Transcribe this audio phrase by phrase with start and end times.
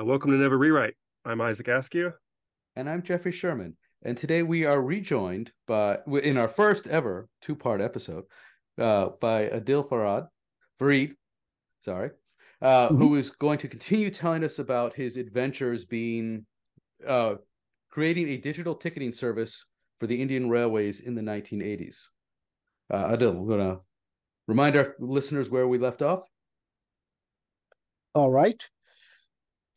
[0.00, 0.94] Uh, welcome to Never Rewrite.
[1.26, 2.12] I'm Isaac Askew.
[2.74, 3.76] And I'm Jeffrey Sherman.
[4.02, 8.24] And today we are rejoined by, in our first ever two part episode,
[8.78, 10.28] uh, by Aadil Farad,
[10.78, 11.16] Farid,
[11.80, 12.10] sorry,
[12.62, 12.96] uh, mm-hmm.
[12.96, 16.46] who is going to continue telling us about his adventures being
[17.06, 17.34] uh,
[17.90, 19.66] creating a digital ticketing service
[19.98, 22.04] for the Indian Railways in the 1980s.
[22.90, 23.80] Uh, Aadil, we're going to
[24.46, 26.22] remind our listeners where we left off.
[28.14, 28.66] All right.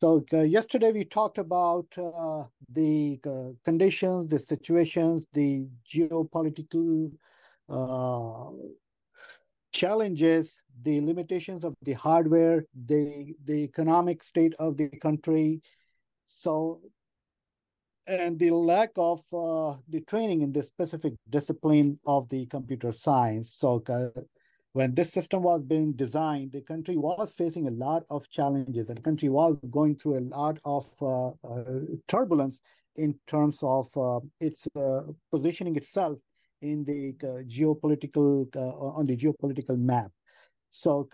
[0.00, 7.12] So uh, yesterday we talked about uh, the uh, conditions, the situations, the geopolitical
[7.68, 8.50] uh,
[9.72, 15.62] challenges, the limitations of the hardware, the the economic state of the country.
[16.26, 16.80] So
[18.06, 23.54] and the lack of uh, the training in this specific discipline of the computer science.
[23.54, 24.20] So uh,
[24.74, 28.86] when this system was being designed, the country was facing a lot of challenges.
[28.86, 31.64] The country was going through a lot of uh, uh
[32.08, 32.60] turbulence
[32.96, 36.18] in terms of uh, its uh, positioning itself
[36.60, 37.12] in the
[37.46, 38.48] geopolitical
[38.98, 40.10] on the geopolitical map.
[40.70, 41.08] So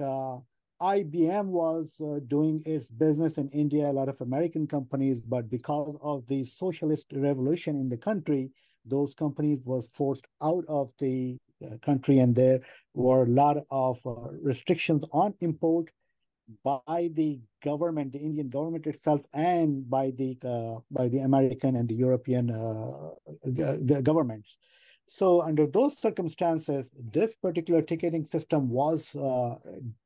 [0.81, 5.99] IBM was uh, doing its business in India, a lot of American companies, but because
[6.03, 8.51] of the socialist revolution in the country,
[8.87, 11.50] those companies was forced out of the uh,
[11.83, 12.61] country, and there
[12.95, 15.91] were a lot of uh, restrictions on import
[16.65, 21.89] by the government, the Indian government itself, and by the uh, by the American and
[21.89, 23.11] the European uh,
[23.45, 24.59] the governments.
[25.07, 29.57] So under those circumstances, this particular ticketing system was uh,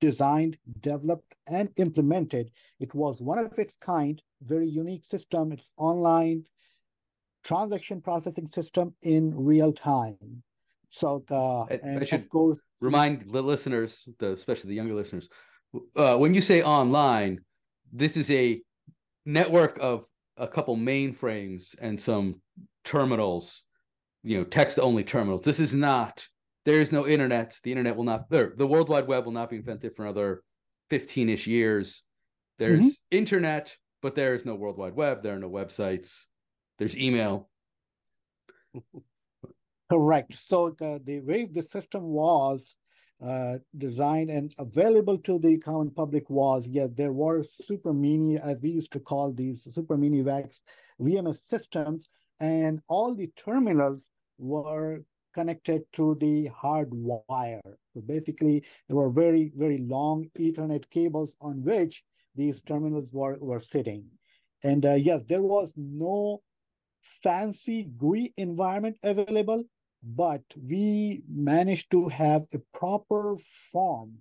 [0.01, 2.51] designed, developed, and implemented.
[2.81, 5.53] It was one of its kind, very unique system.
[5.53, 6.47] It's online
[7.43, 10.43] transaction processing system in real time.
[10.95, 15.29] So, uh, and I should of course, remind the listeners, the, especially the younger listeners,
[15.97, 17.41] uh, when you say online,
[17.93, 18.63] this is a
[19.27, 20.07] network of
[20.37, 22.41] a couple mainframes and some
[22.85, 23.65] terminals
[24.23, 25.43] you know text only terminals.
[25.43, 26.27] This is not.
[26.65, 27.59] There is no internet.
[27.63, 28.31] The internet will not.
[28.31, 30.43] There, the World Wide Web will not be invented for another
[30.89, 32.03] fifteen ish years.
[32.59, 33.17] There's mm-hmm.
[33.17, 35.23] internet, but there is no World Wide Web.
[35.23, 36.25] There are no websites.
[36.79, 37.51] There's email.
[39.91, 40.35] Correct.
[40.35, 42.77] So the, the way the system was
[43.23, 48.61] uh, designed and available to the common public was yes, there were super mini, as
[48.63, 50.63] we used to call these super mini VAX
[51.01, 52.09] VMS systems,
[52.41, 57.61] and all the terminals were connected to the hard wire.
[57.93, 63.61] So basically, there were very, very long Ethernet cables on which these terminals were, were
[63.61, 64.07] sitting.
[64.63, 66.43] And uh, yes, there was no
[67.03, 69.65] fancy GUI environment available,
[70.05, 73.37] but we managed to have a proper
[73.73, 74.13] form.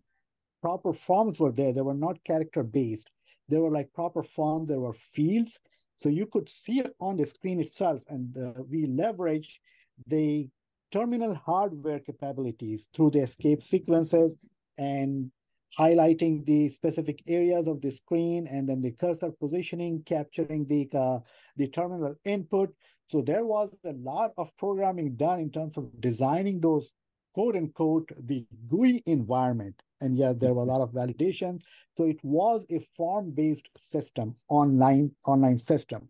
[0.62, 1.74] Proper forms were there.
[1.74, 3.12] They were not character based.
[3.50, 4.66] They were like proper form.
[4.66, 5.60] There were fields.
[5.98, 8.02] So you could see it on the screen itself.
[8.08, 9.60] And uh, we leverage
[10.08, 10.50] the
[10.92, 14.38] terminal hardware capabilities through the escape sequences
[14.78, 15.32] and
[15.78, 21.20] highlighting the specific areas of the screen and then the cursor positioning, capturing the, uh,
[21.58, 22.74] the terminal input.
[23.14, 26.90] So there was a lot of programming done in terms of designing those
[27.36, 29.80] quote unquote the GUI environment.
[30.02, 31.62] And yeah, there were a lot of validations.
[31.96, 36.10] So it was a form-based system, online online system.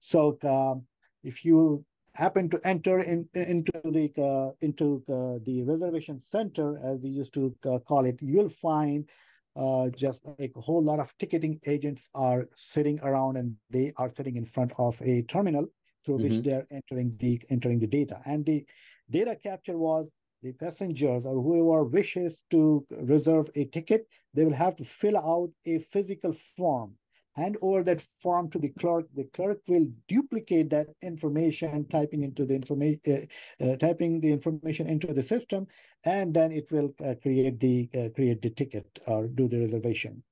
[0.00, 0.74] So uh,
[1.22, 1.82] if you
[2.12, 7.32] happen to enter in, into the uh, into uh, the reservation center, as we used
[7.34, 9.08] to uh, call it, you'll find
[9.56, 14.36] uh, just a whole lot of ticketing agents are sitting around, and they are sitting
[14.36, 15.66] in front of a terminal
[16.04, 16.36] through mm-hmm.
[16.36, 18.20] which they're entering the entering the data.
[18.24, 18.64] And the
[19.10, 20.08] data capture was
[20.42, 25.50] the passengers or whoever wishes to reserve a ticket, they will have to fill out
[25.64, 26.96] a physical form
[27.36, 29.06] hand over that form to the clerk.
[29.14, 34.88] The clerk will duplicate that information, typing into the information, uh, uh, typing the information
[34.88, 35.66] into the system,
[36.04, 40.22] and then it will uh, create the uh, create the ticket or do the reservation.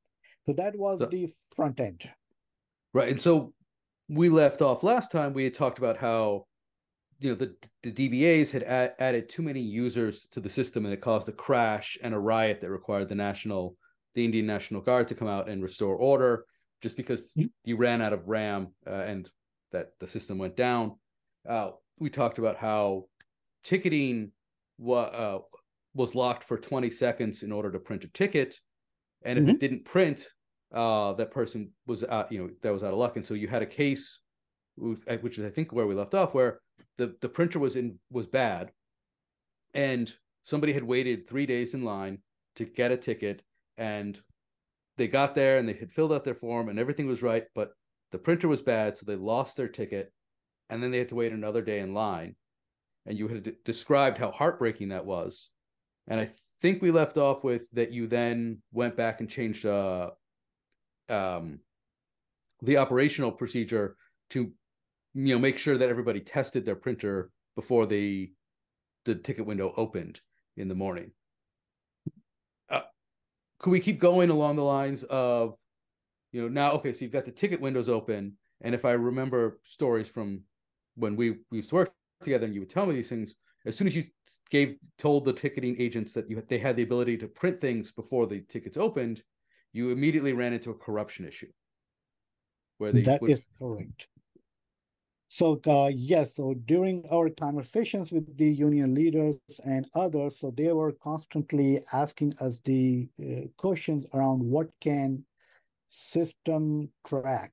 [0.46, 2.08] So that was so, the front end.
[2.94, 3.52] Right, and so
[4.08, 5.32] we left off last time.
[5.32, 6.46] We had talked about how
[7.20, 10.92] you know the the DBAs had ad- added too many users to the system, and
[10.92, 13.76] it caused a crash and a riot that required the national,
[14.14, 16.44] the Indian National Guard to come out and restore order
[16.82, 17.46] just because mm-hmm.
[17.64, 19.30] you ran out of RAM uh, and
[19.70, 20.96] that the system went down.
[21.48, 23.04] Uh, we talked about how
[23.62, 24.32] ticketing
[24.78, 25.38] wa- uh,
[25.94, 28.58] was locked for 20 seconds in order to print a ticket,
[29.24, 29.54] and if mm-hmm.
[29.54, 30.26] it didn't print,
[30.72, 33.48] uh, that person was out, you know that was out of luck, and so you
[33.48, 34.20] had a case,
[34.76, 36.60] which is I think where we left off, where
[36.98, 38.72] the the printer was in was bad,
[39.74, 40.12] and
[40.44, 42.18] somebody had waited three days in line
[42.56, 43.42] to get a ticket,
[43.76, 44.18] and
[44.96, 47.70] they got there and they had filled out their form and everything was right, but
[48.10, 50.12] the printer was bad, so they lost their ticket,
[50.68, 52.36] and then they had to wait another day in line.
[53.06, 55.50] And you had d- described how heartbreaking that was,
[56.06, 56.28] and I
[56.60, 60.10] think we left off with that you then went back and changed uh,
[61.08, 61.60] um,
[62.62, 63.96] the operational procedure
[64.30, 64.52] to
[65.14, 68.32] you know make sure that everybody tested their printer before the
[69.04, 70.20] the ticket window opened
[70.56, 71.10] in the morning.
[72.70, 72.82] Uh,
[73.58, 75.56] could we keep going along the lines of
[76.32, 79.60] you know now okay so you've got the ticket windows open and if i remember
[79.62, 80.40] stories from
[80.96, 83.34] when we, we used to work together and you would tell me these things
[83.64, 84.04] as soon as you
[84.50, 88.26] gave told the ticketing agents that you they had the ability to print things before
[88.26, 89.22] the tickets opened
[89.72, 91.50] you immediately ran into a corruption issue
[92.78, 93.30] where they that would...
[93.30, 94.06] is correct.
[95.28, 100.72] So uh, yes so during our conversations with the union leaders and others so they
[100.72, 105.24] were constantly asking us the uh, questions around what can
[105.88, 107.52] system track?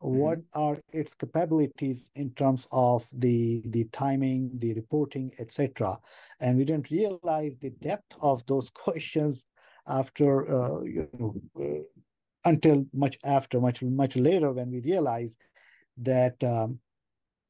[0.00, 0.16] Mm-hmm.
[0.16, 5.98] what are its capabilities in terms of the the timing the reporting etc
[6.38, 9.48] and we didn't realize the depth of those questions
[9.88, 11.82] after uh, you know uh,
[12.44, 15.38] until much after much much later when we realized
[15.96, 16.78] that um,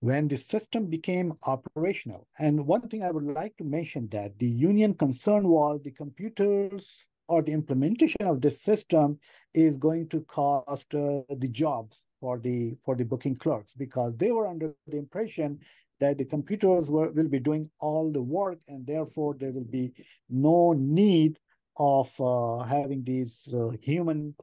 [0.01, 2.27] when the system became operational.
[2.39, 7.09] And one thing i would like to mention that the union concern was the computers
[7.29, 9.19] or the implementation of this system
[9.55, 14.33] is going to cost uh, the jobs for the for the booking clerks because they
[14.33, 15.59] were under the impression
[16.01, 19.93] that the computers were, will be doing all the work and therefore there will be
[20.31, 21.39] no need
[21.79, 24.35] of uh, having these uh, human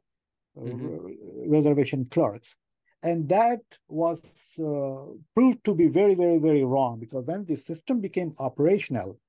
[0.58, 1.52] uh, mm-hmm.
[1.52, 2.56] reservation clerks
[3.04, 4.20] and that was
[4.60, 9.20] uh, proved to be very very very wrong because when the system became operational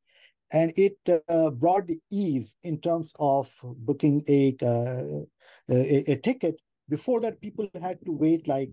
[0.52, 0.96] and it
[1.28, 5.24] uh, brought the ease in terms of booking a, uh,
[5.68, 6.60] a, a ticket.
[6.88, 8.70] Before that, people had to wait like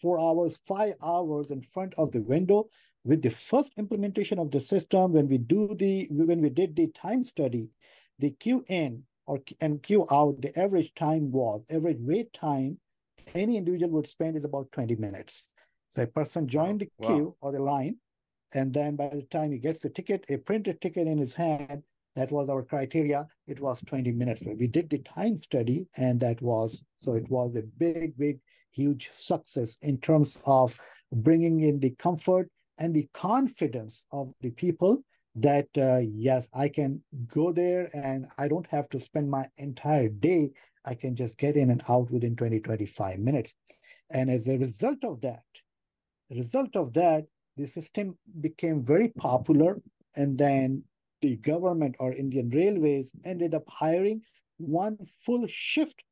[0.00, 2.68] four hours, five hours in front of the window.
[3.04, 6.86] With the first implementation of the system, when we do the when we did the
[6.86, 7.70] time study,
[8.22, 12.78] the queue in or and queue out, the average time was average wait time
[13.34, 15.42] any individual would spend is about 20 minutes.
[15.90, 17.08] So a person joined the wow.
[17.08, 17.96] queue or the line,
[18.54, 21.82] and then by the time he gets the ticket, a printed ticket in his hand,
[22.14, 23.26] that was our criteria.
[23.48, 24.42] It was 20 minutes.
[24.42, 28.38] We did the time study, and that was so it was a big, big,
[28.70, 30.78] huge success in terms of
[31.12, 32.48] bringing in the comfort
[32.78, 35.02] and the confidence of the people
[35.36, 40.08] that uh, yes, I can go there and I don't have to spend my entire
[40.08, 40.50] day.
[40.84, 43.54] I can just get in and out within 20, 25 minutes.
[44.10, 45.44] And as a result of that,
[46.30, 47.24] result of that,
[47.56, 49.80] the system became very popular
[50.16, 50.82] and then
[51.20, 54.22] the government or Indian Railways ended up hiring
[54.58, 56.02] one full shift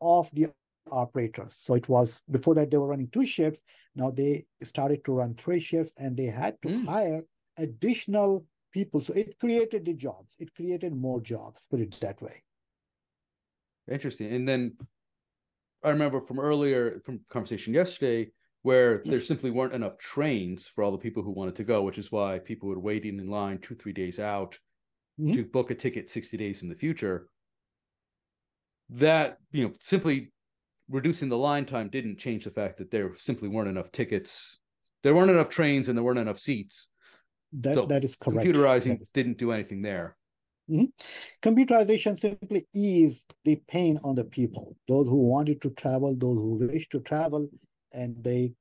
[0.00, 0.48] of the
[0.90, 1.54] operators.
[1.60, 3.62] So it was before that they were running two shifts.
[3.94, 6.86] Now they started to run three shifts and they had to mm.
[6.86, 7.22] hire
[7.56, 9.00] additional people.
[9.00, 10.36] So it created the jobs.
[10.38, 12.42] It created more jobs, put it that way.
[13.90, 14.32] Interesting.
[14.32, 14.76] And then
[15.82, 18.30] I remember from earlier from conversation yesterday,
[18.62, 21.98] where there simply weren't enough trains for all the people who wanted to go, which
[21.98, 24.58] is why people were waiting in line two, three days out
[25.18, 25.32] mm-hmm.
[25.32, 27.28] to book a ticket 60 days in the future.
[28.90, 30.32] That, you know, simply
[30.90, 34.58] reducing the line time didn't change the fact that there simply weren't enough tickets.
[35.02, 36.88] There weren't enough trains and there weren't enough seats.
[37.52, 38.46] That, so that is correct.
[38.46, 39.10] Computerizing is...
[39.10, 40.16] didn't do anything there.
[40.70, 40.84] Mm-hmm.
[41.42, 46.66] Computerization simply eased the pain on the people, those who wanted to travel, those who
[46.66, 47.48] wished to travel,
[47.92, 48.52] and they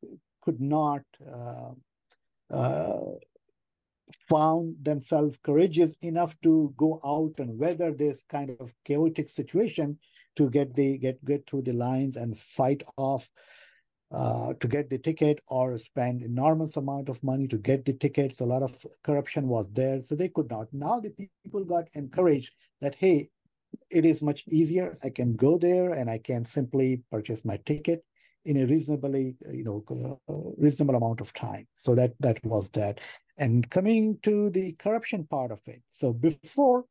[0.41, 1.71] could not uh,
[2.49, 2.99] uh,
[4.29, 9.97] found themselves courageous enough to go out and weather this kind of chaotic situation
[10.37, 13.29] to get the get get through the lines and fight off
[14.11, 18.39] uh, to get the ticket or spend enormous amount of money to get the tickets.
[18.39, 20.67] A lot of corruption was there, so they could not.
[20.73, 23.29] Now the people got encouraged that hey,
[23.89, 24.95] it is much easier.
[25.03, 28.03] I can go there and I can simply purchase my ticket
[28.45, 29.83] in a reasonably, you know,
[30.29, 31.67] uh, reasonable amount of time.
[31.75, 33.01] So that that was that.
[33.37, 35.81] And coming to the corruption part of it.
[35.89, 36.85] So before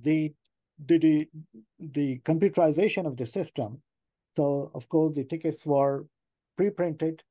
[0.00, 0.32] the
[0.86, 1.28] the the,
[1.78, 3.80] the computerization of the system,
[4.36, 6.06] so of course the tickets were
[6.60, 7.22] pre-printed,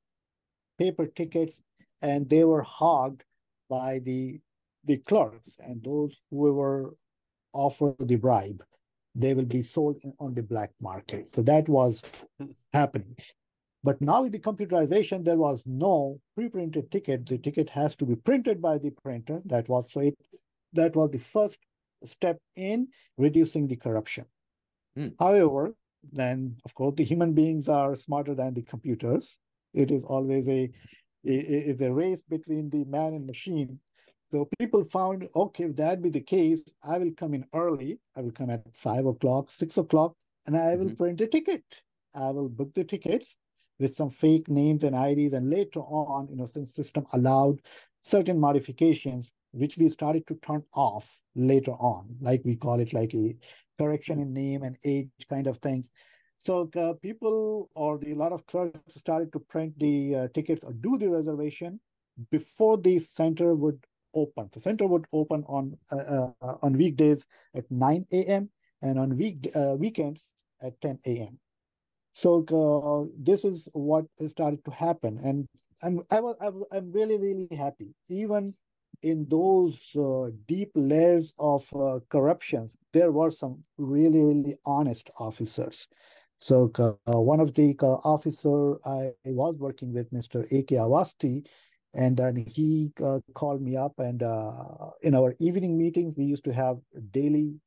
[0.76, 1.62] paper tickets,
[2.02, 3.22] and they were hogged
[3.68, 4.40] by the
[4.84, 6.96] the clerks and those who were
[7.52, 8.60] offered the bribe
[9.14, 11.32] they will be sold on the black market.
[11.34, 12.02] So that was
[12.72, 13.16] happening.
[13.84, 17.26] But now with the computerization, there was no pre-printed ticket.
[17.26, 19.42] The ticket has to be printed by the printer.
[19.44, 20.16] That was so it,
[20.72, 21.58] that was the first
[22.04, 24.26] step in reducing the corruption.
[24.96, 25.08] Hmm.
[25.18, 25.74] However,
[26.12, 29.36] then of course the human beings are smarter than the computers.
[29.72, 30.70] It is always a,
[31.26, 33.78] a, a race between the man and machine.
[34.30, 37.98] So people found, okay, if that be the case, I will come in early.
[38.16, 40.14] I will come at five o'clock, six o'clock,
[40.46, 40.94] and I will mm-hmm.
[40.94, 41.82] print a ticket.
[42.14, 43.36] I will book the tickets
[43.80, 45.32] with some fake names and IDs.
[45.32, 47.60] And later on, you know, since system allowed
[48.02, 53.14] certain modifications, which we started to turn off later on, like we call it like
[53.14, 53.36] a
[53.78, 55.90] correction in name and age kind of things.
[56.38, 60.64] So uh, people or the a lot of clerks started to print the uh, tickets
[60.64, 61.78] or do the reservation
[62.30, 63.78] before the center would
[64.14, 64.48] open.
[64.52, 68.50] The center would open on uh, uh, on weekdays at 9 a.m.
[68.82, 70.30] and on week uh, weekends
[70.62, 71.38] at 10 a.m.
[72.12, 75.46] So uh, this is what started to happen, and
[75.82, 76.36] I'm I was,
[76.72, 77.94] I'm really really happy.
[78.08, 78.54] Even
[79.02, 85.88] in those uh, deep layers of uh, corruptions, there were some really really honest officers.
[86.38, 90.46] So uh, one of the uh, officer I was working with, Mr.
[90.50, 90.76] A.K.
[90.76, 91.46] Awasthi,
[91.94, 96.44] and then he uh, called me up and uh, in our evening meetings we used
[96.44, 96.78] to have
[97.10, 97.58] daily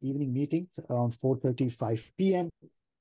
[0.00, 2.50] evening meetings around 4.35 p.m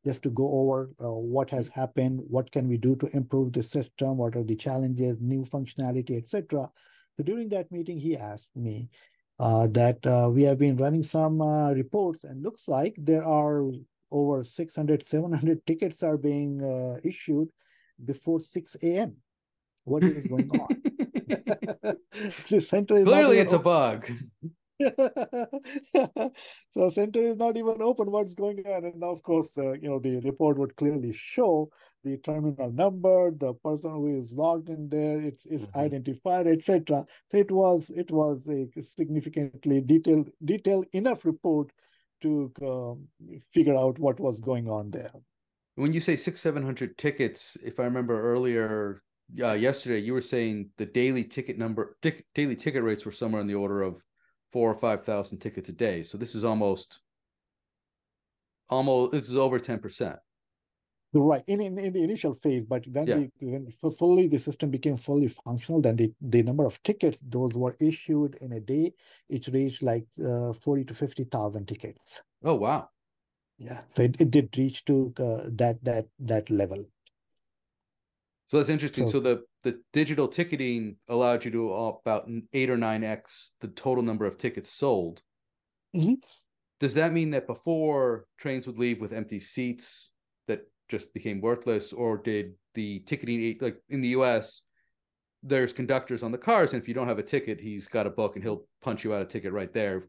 [0.05, 4.17] just to go over what has happened what can we do to improve the system
[4.17, 6.69] what are the challenges new functionality etc
[7.15, 8.89] so during that meeting he asked me
[9.39, 13.69] uh, that uh, we have been running some uh, reports and looks like there are
[14.11, 17.49] over 600 700 tickets are being uh, issued
[18.05, 19.15] before 6 a.m
[19.83, 20.67] what is going on.
[22.49, 23.61] the center is Clearly, it's open.
[23.61, 24.11] a bug.
[26.73, 28.11] so center is not even open.
[28.11, 28.85] What's going on?
[28.85, 31.69] And of course, uh, you know, the report would clearly show
[32.03, 35.79] the terminal number, the person who is logged in there, it's, it's mm-hmm.
[35.79, 37.05] identified, etc.
[37.29, 41.71] So it was it was a significantly detailed detailed enough report
[42.21, 43.07] to um,
[43.51, 45.11] figure out what was going on there.
[45.75, 49.03] When you say six seven hundred tickets, if I remember earlier,
[49.41, 53.41] uh, yesterday you were saying the daily ticket number tic, daily ticket rates were somewhere
[53.41, 54.01] in the order of
[54.51, 56.03] four or five thousand tickets a day.
[56.03, 57.01] So this is almost
[58.69, 60.17] almost this is over 10 percent.
[61.13, 63.15] Right in, in, in the initial phase but when yeah.
[63.15, 67.51] the when fully the system became fully functional then the, the number of tickets those
[67.53, 68.93] were issued in a day
[69.27, 72.21] it reached like uh, 40 to 50 thousand tickets.
[72.43, 72.89] Oh wow.
[73.57, 76.85] Yeah so it, it did reach to uh, that that that level.
[78.47, 79.07] So that's interesting.
[79.07, 83.67] So, so, the the digital ticketing allowed you to about eight or nine x the
[83.67, 85.21] total number of tickets sold.
[85.95, 86.15] Mm-hmm.
[86.79, 90.09] Does that mean that before trains would leave with empty seats
[90.47, 94.61] that just became worthless, or did the ticketing like in the U.S.
[95.43, 98.11] There's conductors on the cars, and if you don't have a ticket, he's got a
[98.11, 100.07] book, and he'll punch you out a ticket right there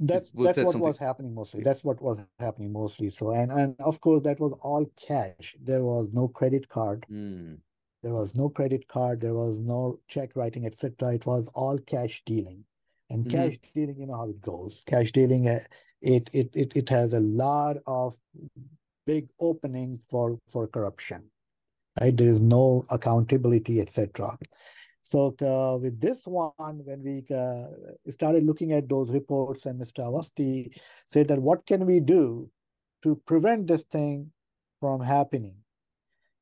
[0.00, 0.86] that's was that's that what something...
[0.86, 4.52] was happening mostly that's what was happening mostly so and and of course that was
[4.62, 7.58] all cash there was no credit card mm.
[8.08, 12.22] There was no credit card there was no check writing etc it was all cash
[12.24, 12.64] dealing
[13.10, 13.36] and mm-hmm.
[13.36, 15.58] cash dealing you know how it goes cash dealing uh,
[16.00, 18.16] it, it it it has a lot of
[19.06, 21.22] big openings for for corruption
[22.00, 24.38] right there is no accountability etc
[25.02, 26.52] so uh, with this one,
[26.84, 27.68] when we uh,
[28.10, 30.04] started looking at those reports, and Mr.
[30.04, 32.50] Awasthi said that what can we do
[33.04, 34.30] to prevent this thing
[34.80, 35.54] from happening?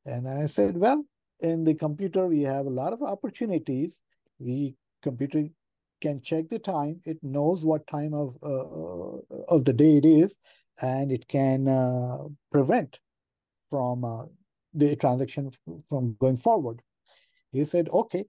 [0.04, 1.04] And then I said, well,
[1.40, 4.02] in the computer we have a lot of opportunities.
[4.40, 5.48] The computer
[6.00, 10.38] can check the time; it knows what time of uh, of the day it is,
[10.82, 13.00] and it can uh, prevent
[13.70, 14.24] from uh,
[14.74, 15.50] the transaction
[15.88, 16.82] from going forward.
[17.52, 18.26] He said, okay,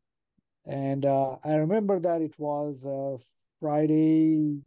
[0.65, 3.17] and uh, I remember that it was uh,
[3.59, 4.61] Friday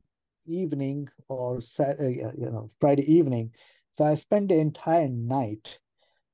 [0.47, 3.53] evening or Saturday, uh, you know, Friday evening.
[3.93, 5.79] So I spent the entire night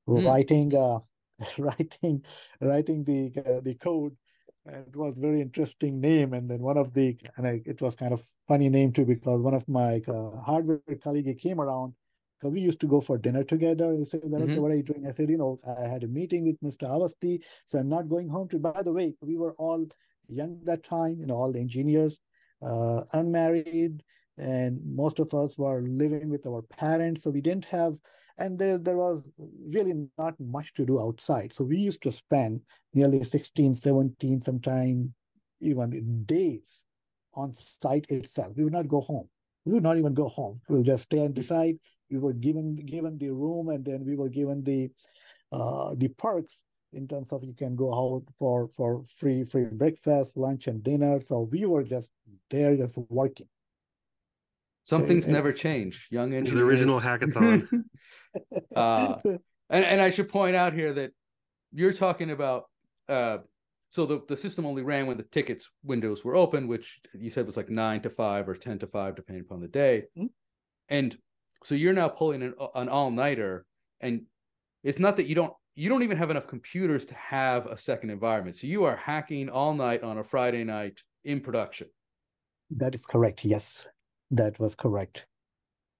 [0.07, 0.25] mm.
[0.25, 0.99] writing, uh,
[1.57, 2.23] writing,
[2.61, 4.15] writing the uh, the code.
[4.65, 6.33] And it was very interesting name.
[6.33, 9.39] And then one of the, and I, it was kind of funny name too because
[9.41, 11.93] one of my uh, hardware colleague came around
[12.37, 13.93] because we used to go for dinner together.
[13.93, 14.43] He said, mm-hmm.
[14.43, 15.07] okay, what are you doing?
[15.07, 16.87] I said, you know, I had a meeting with Mr.
[16.87, 18.59] Awasthi, so I'm not going home to.
[18.59, 19.85] By the way, we were all
[20.27, 22.19] young that time, you know, all the engineers,
[22.61, 24.03] uh, unmarried,
[24.37, 27.93] and most of us were living with our parents, so we didn't have,
[28.37, 29.23] and there, there was
[29.67, 31.53] really not much to do outside.
[31.53, 32.61] So we used to spend
[32.93, 35.09] nearly 16, 17, sometimes
[35.59, 36.85] even days
[37.33, 38.53] on site itself.
[38.55, 39.27] We would not go home.
[39.65, 40.61] We would not even go home.
[40.69, 41.77] We'll just stay and decide
[42.09, 44.89] we were given given the room and then we were given the
[45.51, 46.63] uh, the perks
[46.93, 51.19] in terms of you can go out for for free free breakfast lunch and dinner
[51.23, 52.11] so we were just
[52.49, 53.47] there just working
[54.87, 55.33] Some Right, things right.
[55.33, 56.07] never change.
[56.11, 56.61] Young engineers.
[56.61, 57.67] The original hackathon.
[58.75, 59.17] Uh,
[59.69, 61.11] and and I should point out here that
[61.73, 62.65] you're talking about
[63.09, 63.39] uh
[63.89, 67.47] so the, the system only ran when the tickets windows were open, which you said
[67.47, 70.03] was like nine to five or ten to five, depending upon the day.
[70.15, 70.29] Mhm.
[70.89, 71.17] And
[71.63, 73.65] so you're now pulling an, an all nighter,
[74.01, 74.25] and
[74.83, 78.09] it's not that you don't you don't even have enough computers to have a second
[78.11, 78.55] environment.
[78.57, 81.87] So you are hacking all night on a Friday night in production.
[82.71, 83.43] That is correct.
[83.45, 83.87] Yes,
[84.31, 85.27] that was correct.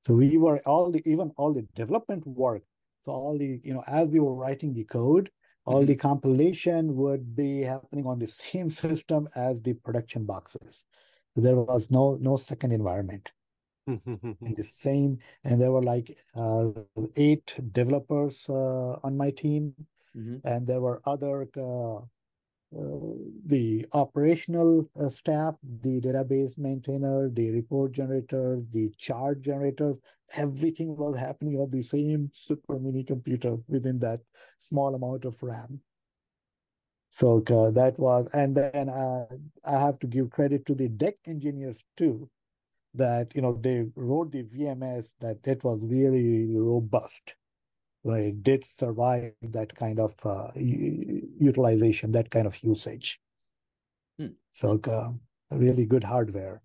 [0.04, 2.64] So we were all the even all the development work.
[3.04, 5.32] So all the you know as we were writing the code,
[5.66, 10.86] all the compilation would be happening on the same system as the production boxes.
[11.36, 13.32] So there was no no second environment
[14.46, 16.72] in the same, and there were like uh,
[17.16, 19.76] eight developers uh, on my team,
[20.16, 20.44] Mhm.
[20.44, 22.02] and there were other uh,
[22.72, 30.00] the operational uh, staff, the database maintainer, the report generators, the chart generators,
[30.36, 34.20] everything was happening on the same super mini computer within that
[34.60, 35.82] small amount of RAM.
[37.10, 39.26] So uh, that was, and then uh,
[39.66, 42.30] I have to give credit to the DEC engineers too,
[42.94, 47.36] that you know they wrote the VMS that it was really robust.
[48.04, 50.52] Right, it did survive that kind of uh,
[51.40, 53.20] utilization, that kind of usage.
[54.20, 54.28] Hmm.
[54.52, 55.12] So uh,
[55.52, 56.62] really good hardware.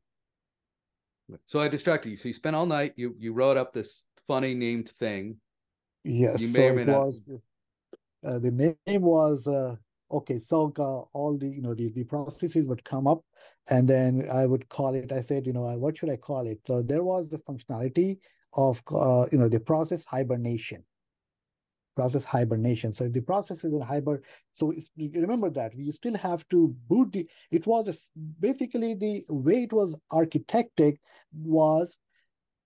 [1.47, 2.17] So I distracted you.
[2.17, 2.93] So you spent all night.
[2.97, 5.37] You you wrote up this funny named thing.
[6.05, 7.25] Yes, You may so or may it not- was
[8.25, 9.76] uh, the name was uh,
[10.11, 10.38] okay.
[10.38, 13.25] So uh, all the you know the, the processes would come up,
[13.71, 15.12] and then I would call it.
[15.12, 16.61] I said, you know, what should I call it?
[16.67, 18.19] So there was the functionality
[18.55, 20.85] of uh, you know the process hibernation.
[21.94, 22.92] Process hibernation.
[22.94, 24.22] So if the process is in hibern,
[24.52, 27.28] so remember that we still have to boot the.
[27.50, 30.96] It was a basically the way it was architected
[31.32, 31.99] was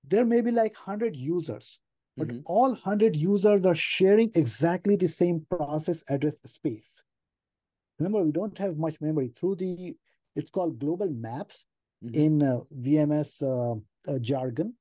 [0.05, 1.81] there may be like hundred users
[2.17, 2.43] but Mhm.
[2.47, 7.03] all 100 users are sharing exactly the same process address space.
[7.99, 9.97] Remember, we don't have much memory through the,
[10.35, 11.67] it's called global maps
[12.05, 12.15] Mhm.
[12.15, 13.75] in uh, VMS uh,
[14.11, 14.75] uh, jargon.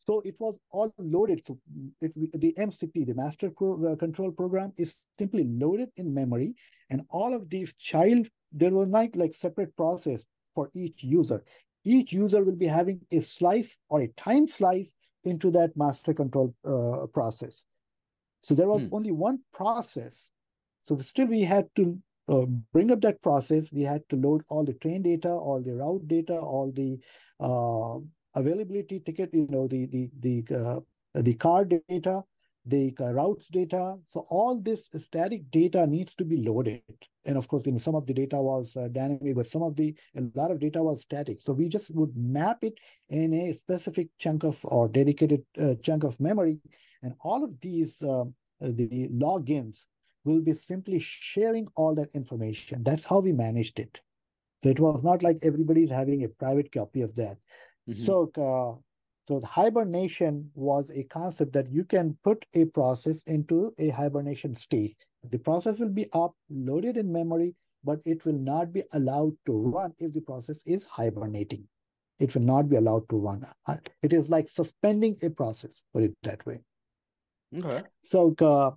[0.00, 1.36] So it was all loaded.
[1.38, 1.58] So
[1.94, 2.06] it,
[2.40, 6.54] the MCP, the master pro, uh, control program, is simply loaded in memory,
[6.90, 11.44] and all of these child, there was not like separate process for each user.
[11.84, 16.54] Each user will be having a slice or a time slice into that master control
[16.64, 17.64] uh, process.
[18.42, 18.92] So there was Hmm.
[18.92, 20.32] only one process.
[20.82, 23.72] So still we had to uh, bring up that process.
[23.72, 26.98] We had to load all the train data, all the route data, all the
[27.40, 27.98] uh,
[28.34, 30.80] availability ticket, you know, the the the uh,
[31.14, 32.22] the car data,
[32.66, 33.96] the uh, routes data.
[34.08, 36.82] So all this static data needs to be loaded.
[37.24, 39.76] And of course, you know, some of the data was uh, dynamic, but some of
[39.76, 41.40] the a lot of data was static.
[41.40, 42.74] So we just would map it
[43.08, 46.60] in a specific chunk of or dedicated uh, chunk of memory,
[47.02, 48.24] and all of these uh,
[48.60, 49.86] the logins
[50.24, 52.82] will be simply sharing all that information.
[52.84, 54.00] That's how we managed it.
[54.62, 57.38] So it was not like everybody's having a private copy of that.
[57.86, 57.94] Mhm.
[57.94, 58.80] So, uh,
[59.28, 64.54] so the hibernation was a concept that you can put a process into a hibernation
[64.54, 64.96] state.
[65.30, 69.52] The process will be up, loaded in memory, but it will not be allowed to
[69.52, 71.68] run if the process is hibernating.
[72.18, 73.44] It will not be allowed to run.
[73.66, 76.60] Uh, It is like suspending a process, put it that way.
[77.54, 77.82] Okay.
[78.02, 78.72] So, uh,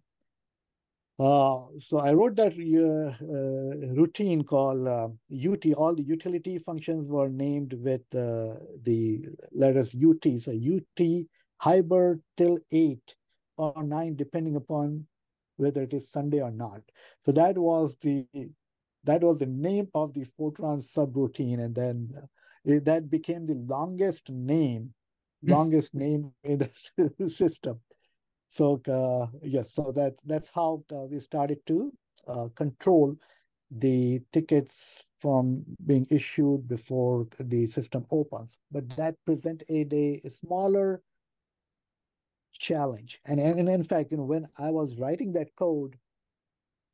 [1.79, 5.73] so I wrote that uh, uh, routine called uh, UT.
[5.73, 10.39] All the utility functions were named with uh, the letters UT.
[10.39, 11.25] So UT
[11.61, 13.15] hiber till eight
[13.57, 15.05] or nine, depending upon
[15.57, 16.81] whether it is Sunday or not.
[17.19, 18.25] So that was the
[19.05, 22.25] that was the name of the Fortran subroutine, and then uh,
[22.65, 24.93] it, that became the longest name,
[25.43, 27.79] longest name in the system.
[28.53, 31.91] So uh, yes, so that that's how uh, we started to
[32.27, 33.17] uh, control
[33.71, 38.59] the tickets from being issued before the system opens.
[38.71, 41.01] But that presented a, a smaller
[42.51, 43.19] challenge.
[43.25, 45.97] And, and, and in fact, you know, when I was writing that code,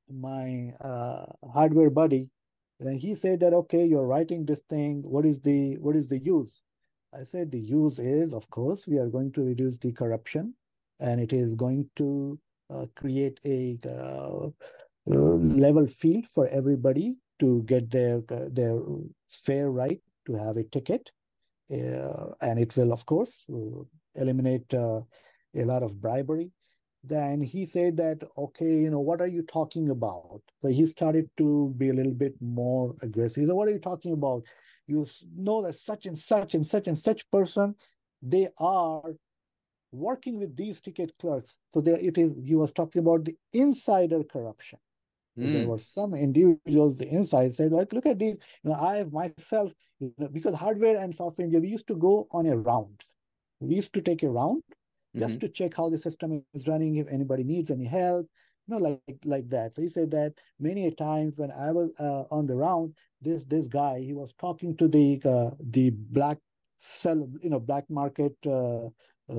[0.10, 2.32] my uh, hardware buddy,
[2.80, 5.02] and he said that, okay, you're writing this thing.
[5.04, 6.64] What is the what is the use?
[7.14, 10.54] I said the use is, of course, we are going to reduce the corruption,
[11.00, 12.40] and it is going to
[12.74, 18.80] uh, create a uh, uh, level field for everybody to get their uh, their
[19.30, 21.12] fair right to have a ticket,
[21.72, 23.46] uh, and it will, of course,
[24.16, 25.06] eliminate a
[25.56, 26.52] lot of bribery.
[27.04, 30.42] Then he said that, okay, you know, what are you talking about?
[30.62, 33.46] So he started to be a little bit more aggressive.
[33.46, 34.44] Said, what are you talking about?
[34.90, 35.06] you
[35.38, 37.76] know that such and such and such and such person,
[38.24, 39.04] they are
[39.92, 41.58] working with these ticket clerks.
[41.74, 44.80] So there it is, he was talking about the insider corruption.
[45.38, 45.54] Mm.
[45.54, 48.40] There were some individuals, the inside said, like, look at these.
[48.64, 51.96] You know, I have myself, you know, because hardware and software engineer, we used to
[51.96, 53.02] go on a round.
[53.60, 54.64] We used to take a round
[55.16, 55.40] just mm-hmm.
[55.40, 58.28] to check how the system is running, if anybody needs any help,
[58.68, 59.74] you know, like like that.
[59.74, 63.46] So he said that many a times when I was uh, on the round, this
[63.46, 66.38] this guy he was talking to the uh, the black
[66.78, 68.90] sell, you know, black market uh,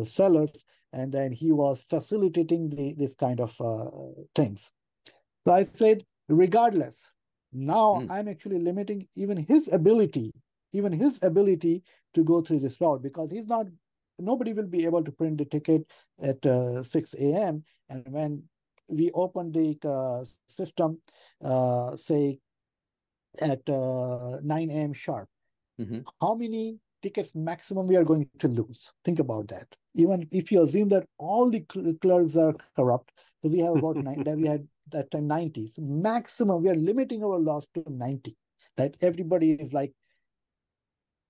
[0.04, 3.90] sellers, and then he was facilitating the this kind of uh,
[4.34, 4.72] things.
[5.46, 7.14] So I said, regardless,
[7.52, 8.10] now mm.
[8.10, 10.32] I'm actually limiting even his ability,
[10.72, 11.82] even his ability
[12.14, 13.66] to go through this route because he's not
[14.20, 15.86] nobody will be able to print the ticket
[16.22, 17.64] at uh, 6 a.m.
[17.88, 18.42] And when
[18.88, 21.00] we open the uh, system,
[21.42, 22.38] uh, say
[23.40, 24.92] at uh, 9 a.m.
[24.92, 25.28] sharp,
[25.80, 26.00] mm-hmm.
[26.20, 28.92] how many tickets maximum we are going to lose?
[29.04, 29.66] Think about that.
[29.94, 33.96] Even if you assume that all the cl- clerks are corrupt, so we have about
[34.00, 35.66] nine, that we had that time 90.
[35.66, 38.36] So maximum, we are limiting our loss to 90.
[38.76, 39.92] That everybody is like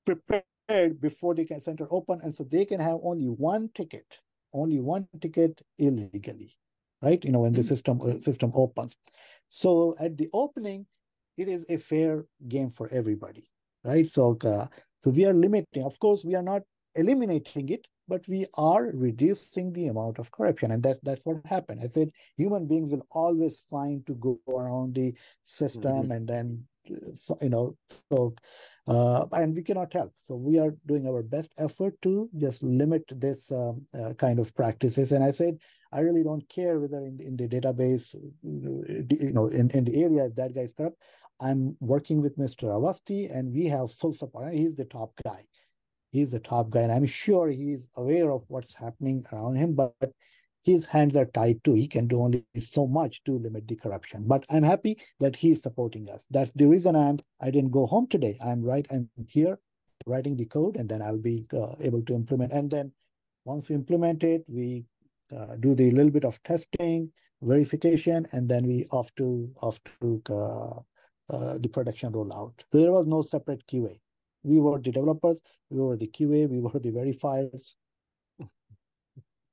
[0.07, 4.21] prepared before the center open, and so they can have only one ticket,
[4.53, 6.57] only one ticket illegally,
[7.03, 7.25] right?
[7.25, 7.67] You know, when the hmm.
[7.67, 8.95] system uh, system opens.
[9.49, 10.87] So at the opening,
[11.37, 13.49] it is a fair game for everybody,
[13.85, 14.09] right?
[14.09, 14.67] So, uh,
[15.03, 15.85] so we are limiting.
[15.85, 16.63] Of course, we are not
[16.95, 21.81] eliminating it, but we are reducing the amount of corruption, and that's that's what happened.
[21.83, 26.13] I said human beings will always find to go around the system mm-hmm.
[26.13, 27.77] and then you know
[28.11, 28.35] so
[28.89, 30.13] uh, and we cannot help.
[30.27, 34.55] So we are doing our best effort to just limit this um, uh, kind of
[34.55, 35.13] practices.
[35.13, 35.59] And i said
[35.93, 40.25] i really don't care whether in, in the database you know in, in the area
[40.27, 40.99] if that guy is corrupt.
[41.41, 44.53] I'm working with mr Awasthi and we have full support.
[44.55, 45.43] He's the top guy
[46.11, 49.95] he's the top guy and i'm sure he's aware of what's happening around him but
[50.63, 51.75] his hands are tied too.
[51.75, 54.25] He can do only so much to limit the corruption.
[54.27, 56.27] But I'm happy that he's supporting us.
[56.31, 58.37] That's the reason I'm I didn't go home today.
[58.45, 58.87] I'm right.
[58.91, 59.59] I'm here
[60.07, 62.53] writing the code, and then I'll be uh, able to implement.
[62.53, 62.93] And then
[63.45, 64.85] once we implement it, we
[65.35, 67.11] uh, do the little bit of testing,
[67.43, 70.81] verification, and then we off to off to uh,
[71.33, 72.53] uh the production rollout.
[72.73, 73.99] So there was no separate QA.
[74.43, 77.75] We were the developers, we were the QA, we were the verifiers,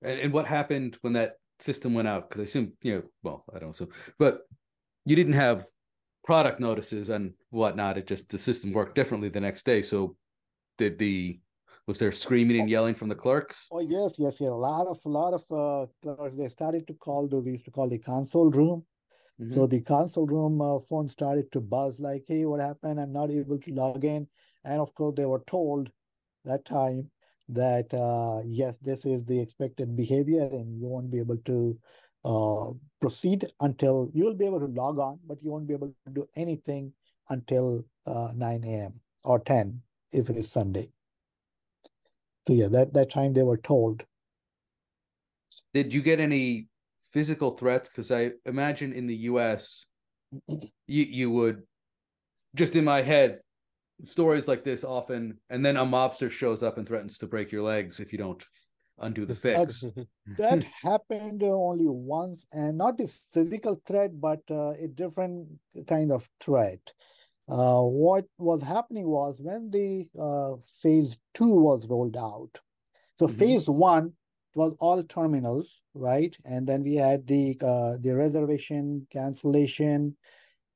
[0.02, 2.30] and, and what happened when that system went out?
[2.30, 4.42] Because I assume, you know, well, I don't assume, but
[5.06, 5.66] you didn't have
[6.24, 7.98] product notices and whatnot.
[7.98, 9.82] It just the system worked differently the next day.
[9.82, 10.16] So
[10.78, 11.40] did the
[11.88, 13.68] was there screaming and yelling from the clerks?
[13.72, 14.50] Oh yes, yes, yeah.
[14.50, 16.36] A lot of a lot of uh, clerks.
[16.36, 18.86] They started to call the we used to call the console room.
[19.40, 19.54] Mm-hmm.
[19.54, 23.00] So the console room uh, phone started to buzz like, "Hey, what happened?
[23.00, 24.28] I'm not able to log in."
[24.68, 25.90] And of course, they were told
[26.44, 27.10] that time
[27.50, 31.80] that uh, yes, this is the expected behavior and you won't be able to
[32.26, 35.88] uh, proceed until you will be able to log on, but you won't be able
[36.06, 36.92] to do anything
[37.30, 39.00] until uh, 9 a.m.
[39.24, 40.92] or 10 if it is Sunday.
[42.46, 44.04] So yeah, that, that time they were told.
[45.74, 46.68] Did you get any
[47.12, 47.88] physical threats?
[47.88, 49.86] Because I imagine in the U.S.
[50.48, 51.64] you you would
[52.56, 53.40] just in my head
[54.06, 57.64] stories like this often, and then a mobster shows up and threatens to break your
[57.64, 58.44] legs if you don't
[59.00, 59.84] undo the fix.
[60.38, 65.48] that happened only once, and not the physical threat, but uh, a different
[65.88, 66.80] kind of threat.
[67.50, 72.60] Uh, what was happening was when the uh, phase two was rolled out.
[73.18, 73.38] So mm-hmm.
[73.38, 74.14] phase one
[74.54, 76.36] was all terminals, right?
[76.44, 80.18] And then we had the uh, the reservation cancellation,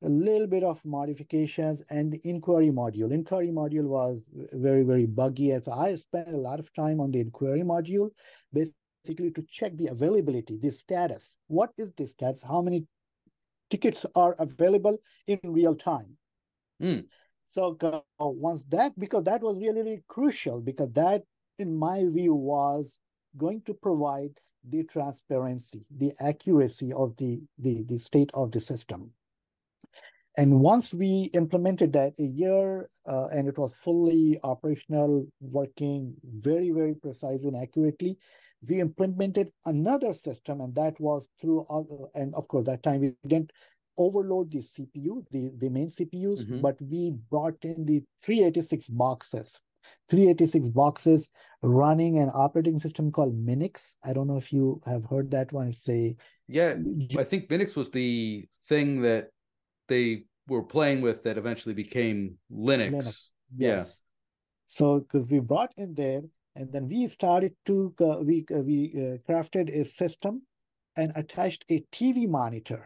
[0.03, 3.11] a little bit of modifications and the inquiry module.
[3.11, 4.21] Inquiry module was
[4.53, 5.55] very, very buggy.
[5.63, 8.09] So I spent a lot of time on the inquiry module,
[8.51, 11.37] basically to check the availability, the status.
[11.47, 12.41] What is the status?
[12.41, 12.85] How many
[13.69, 16.17] tickets are available in real time?
[16.81, 17.05] Mm.
[17.45, 21.23] So uh, once that, because that was really, really crucial, because that,
[21.59, 22.97] in my view, was
[23.37, 24.31] going to provide
[24.67, 29.11] the transparency, the accuracy of the, the, the state of the system.
[30.37, 36.71] And once we implemented that a year uh, and it was fully operational, working very,
[36.71, 38.17] very precisely and accurately,
[38.67, 43.13] we implemented another system and that was through, other, and of course, that time we
[43.27, 43.51] didn't
[43.97, 46.61] overload the CPU, the, the main CPUs, mm-hmm.
[46.61, 49.59] but we brought in the 386 boxes.
[50.09, 51.27] 386 boxes
[51.63, 53.95] running an operating system called Minix.
[54.03, 55.69] I don't know if you have heard that one.
[55.69, 56.15] It's a
[56.47, 56.75] yeah.
[57.17, 59.29] I think Minix was the thing that
[59.91, 62.19] they were playing with that eventually became
[62.51, 62.91] Linux.
[62.97, 63.29] Linux.
[63.57, 64.01] Yes.
[64.65, 66.21] So because we brought in there,
[66.55, 70.33] and then we started to uh, we uh, we uh, crafted a system
[70.99, 72.81] and attached a TV monitor.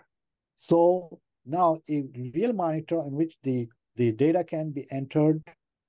[0.55, 1.97] So now a
[2.37, 5.37] real monitor in which the the data can be entered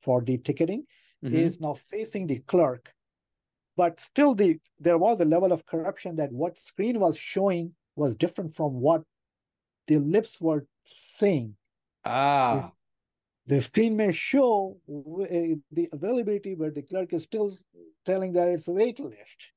[0.04, 0.84] for the ticketing
[1.24, 1.32] Mhm.
[1.44, 2.92] is now facing the clerk.
[3.76, 4.50] But still the
[4.86, 9.02] there was a level of corruption that what screen was showing was different from what
[9.88, 11.56] the lips were saying.
[12.04, 12.72] Ah,
[13.46, 17.50] The screen may show uh, the availability, but the clerk is still
[18.04, 19.52] telling that it's a wait list,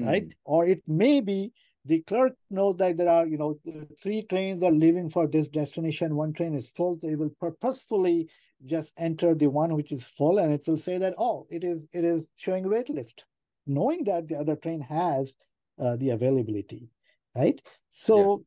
[0.00, 0.26] right?
[0.26, 1.52] mm, Or it may be
[1.84, 3.58] the clerk knows that there are, you know,
[3.98, 6.16] three trains are leaving for this destination.
[6.16, 8.28] One train is full, so it will purposefully
[8.64, 11.86] just enter the one which is full, and it will say that, oh, it is
[11.92, 13.24] it is showing wait list,
[13.66, 15.36] knowing that the other train has
[15.78, 16.90] uh, the availability,
[17.34, 17.60] right?
[17.88, 18.44] So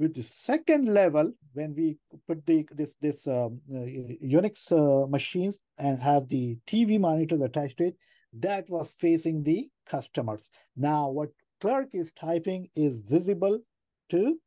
[0.00, 3.84] with the second level, when we put the this this um, uh,
[4.24, 7.96] Unix uh, machines and have the TV monitors attached to it,
[8.32, 10.48] that was facing the customers.
[10.74, 13.60] Now, what clerk is typing is visible
[14.08, 14.40] to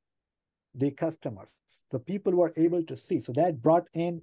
[0.73, 1.61] the customers.
[1.91, 3.19] The people were able to see.
[3.19, 4.21] So that brought in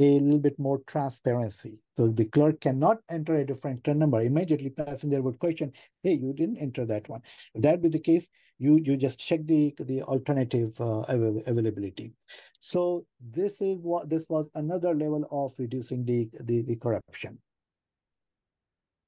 [0.00, 1.80] a little bit more transparency.
[1.96, 4.20] So the clerk cannot enter a different turn number.
[4.22, 7.20] Immediately passenger would question, hey, you didn't enter that one.
[7.54, 8.26] If that be the case,
[8.60, 12.12] you you just check the the alternative uh, avail- availability.
[12.60, 17.38] So this is what this was another level of reducing the the, the corruption.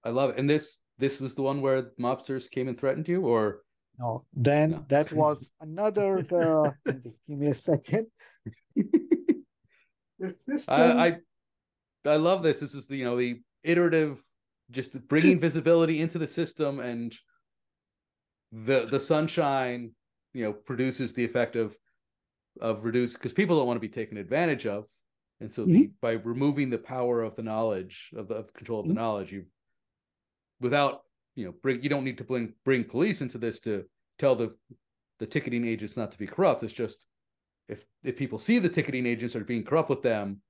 [0.05, 0.38] I love it.
[0.38, 3.62] And this this is the one where mobsters came and threatened you, or
[3.98, 4.85] No, then No.
[4.88, 6.24] that was another.
[6.31, 6.70] Uh,
[7.03, 8.07] just give me a second.
[10.20, 12.61] The system- I, I I love this.
[12.61, 14.20] This is the you know the iterative,
[14.70, 17.16] just bringing visibility into the system, and
[18.52, 19.92] the the sunshine,
[20.35, 21.76] you know, produces the effect of
[22.61, 24.85] of reduce because people don't want to be taken advantage of,
[25.40, 28.87] and so the by removing the power of the knowledge of the of control of
[28.88, 28.96] the Mhm.
[28.96, 29.46] knowledge, you
[30.61, 31.02] without
[31.37, 33.85] you know bring you don't need to bring bring police into this to
[34.18, 34.54] tell the
[35.18, 36.62] the ticketing agents not to be corrupt.
[36.62, 37.06] It's just
[37.70, 40.42] if if people see the ticketing agents are being corrupt with them,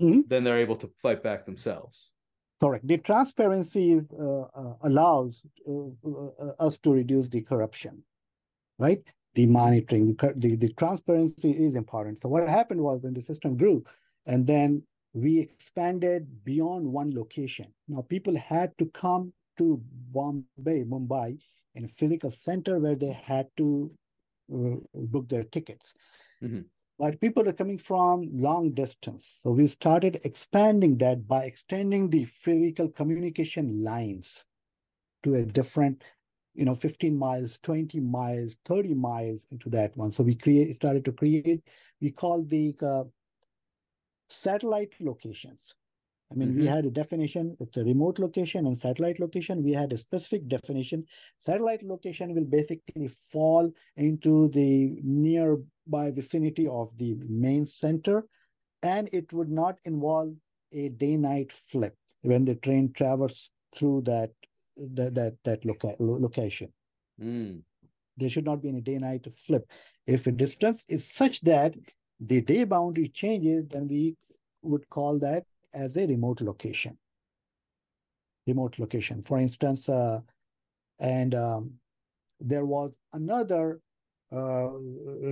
[0.00, 0.28] Mhm.
[0.28, 2.12] then they're able to fight back themselves.
[2.60, 2.86] Correct.
[2.86, 8.02] The transparency uh, uh, allows uh, uh, us to reduce the corruption,
[8.78, 9.02] right?
[9.34, 12.18] The monitoring, the, the, the transparency is important.
[12.18, 13.84] So what happened was when the system grew,
[14.26, 17.72] and then we expanded beyond one location.
[17.86, 19.80] Now people had to come to
[20.12, 21.38] Bombay, Mumbai,
[21.74, 23.90] in a physical center where they had to
[24.52, 25.94] uh, book their tickets.
[26.40, 26.68] Mhm.
[26.98, 29.40] But people are coming from long distance.
[29.42, 34.44] So we started expanding that by extending the physical communication lines
[35.22, 36.02] to a different,
[36.54, 40.12] you know, 15 miles, 20 miles, 30 miles into that one.
[40.12, 41.62] So we create started to create,
[42.00, 43.04] we call the uh,
[44.28, 45.74] satellite locations.
[46.30, 46.66] I mean, we Mhm.
[46.66, 49.62] had a definition, it's a remote location and satellite location.
[49.62, 51.06] We had a specific definition.
[51.38, 55.00] Satellite location will basically fall into the
[55.88, 58.26] nearby vicinity of the main center,
[58.82, 60.34] and it would not involve
[60.72, 64.30] a day-night flip when the train travels through that
[64.94, 66.72] that that, that loca- location.
[67.20, 67.62] Mm.
[68.16, 69.70] There should not be any day-night flip.
[70.06, 71.74] If a distance is such that
[72.20, 74.16] the day boundary changes, then we
[74.62, 76.98] would call that as a remote location.
[78.46, 80.20] Remote location, for instance, uh,
[81.00, 81.80] and um,
[82.40, 83.80] there was another
[84.32, 84.70] uh,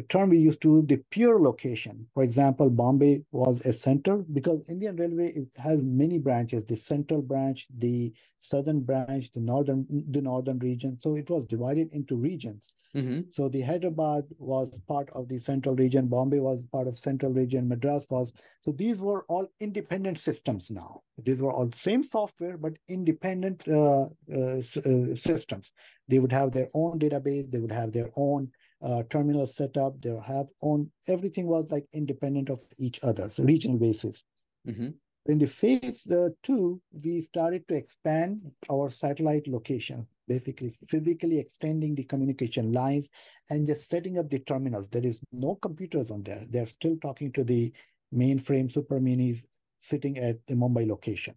[0.09, 2.07] term we used to the pure location.
[2.15, 7.23] For example, Bombay was a center because Indian Railway it has many branches: the central
[7.23, 10.97] branch, the southern branch, the northern the northern region.
[11.01, 12.73] So it was divided into regions.
[12.95, 17.33] hmm So the Hyderabad was part of the central region, Bombay was part of central
[17.33, 18.33] region, Madras was.
[18.63, 21.03] So these were all independent systems now.
[21.23, 25.71] These were all same software, but independent uh, uh, uh, systems.
[26.09, 28.51] They would have their own database, they would have their own
[28.83, 33.79] uh, terminal setup, they have own, everything was like independent of each other, so regional
[33.79, 34.23] basis.
[34.65, 34.89] hmm
[35.27, 41.95] In the phase uh, two, we started to expand our satellite location, basically physically extending
[41.95, 43.11] the communication lines
[43.51, 44.89] and just setting up the terminals.
[44.89, 46.45] There is no computers on there.
[46.51, 47.73] They're still talking to the
[48.15, 49.47] mainframe super minis
[49.81, 51.35] sitting at the Mumbai location.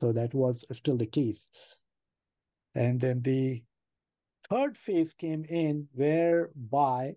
[0.00, 1.48] So that was still the case.
[2.74, 3.62] And then the
[4.50, 7.16] third phase came in whereby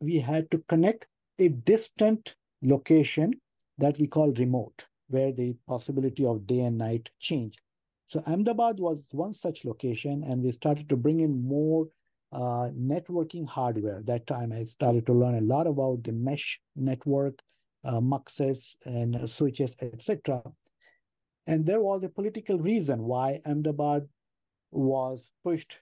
[0.00, 3.34] we had to connect a distant location
[3.78, 7.58] that we call remote, where the possibility of day and night change.
[8.06, 11.88] So Ahmedabad was one such location, and we started to bring in more
[12.32, 14.02] uh, networking hardware.
[14.04, 17.40] That time I started to learn a lot about the mesh network,
[17.84, 20.42] uh, muxes and switches, etc.
[21.46, 24.08] And there was a political reason why Ahmedabad
[24.70, 25.80] was pushed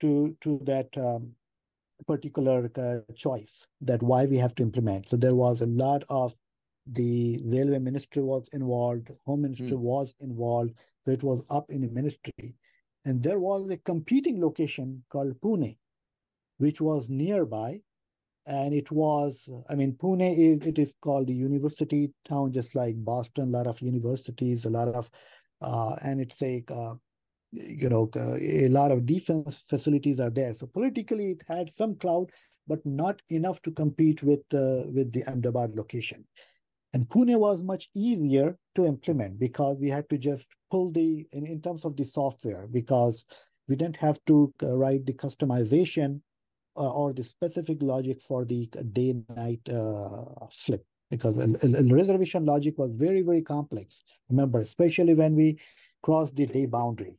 [0.00, 1.32] to to that um,
[2.06, 5.08] particular uh, choice that why we have to implement.
[5.08, 6.34] So there was a lot of
[6.86, 9.78] the railway ministry was involved, home ministry mm.
[9.78, 12.56] was involved, so it was up in the ministry.
[13.04, 15.76] And there was a competing location called Pune,
[16.58, 17.80] which was nearby.
[18.46, 23.04] And it was, I mean, Pune is, it is called the university town, just like
[23.04, 25.10] Boston, a lot of universities, a lot of,
[25.60, 26.94] uh, and it's a, uh,
[27.52, 30.54] you know, uh, a lot of defense facilities are there.
[30.54, 32.30] So politically, it had some clout,
[32.66, 36.24] but not enough to compete with uh, with the Ahmedabad location.
[36.94, 41.46] And Pune was much easier to implement because we had to just pull the, in,
[41.46, 43.24] in terms of the software, because
[43.68, 46.20] we didn't have to uh, write the customization
[46.76, 52.76] uh, or the specific logic for the day night uh, flip because the reservation logic
[52.78, 54.02] was very, very complex.
[54.28, 55.58] Remember, especially when we
[56.02, 57.16] crossed the day boundary.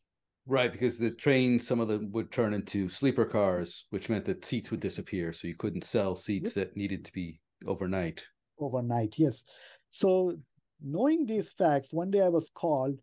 [0.48, 4.46] Right, because the trains, some of them would turn into sleeper cars, which meant that
[4.46, 5.34] seats would disappear.
[5.34, 6.70] So you couldn't sell seats yep.
[6.70, 8.24] that needed to be overnight
[8.60, 9.16] overnight.
[9.18, 9.44] Yes.
[9.90, 10.38] So
[10.82, 13.00] knowing these facts, one day I was called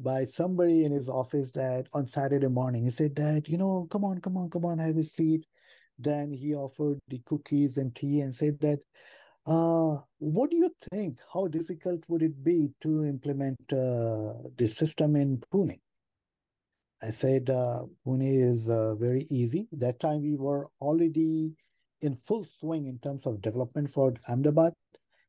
[0.00, 4.04] by somebody in his office that on Saturday morning, he said that, you know, come
[4.04, 5.46] on, come on, come on, have a seat.
[5.98, 8.80] Then he offered the cookies and tea and said that,
[9.46, 11.18] uh, what do you think?
[11.32, 15.78] How difficult would it be to implement uh, this system in Pune?
[17.04, 19.68] I said, uh, Pune is uh, very easy.
[19.72, 21.52] That time we were already
[22.00, 24.72] in full swing in terms of development for Ahmedabad.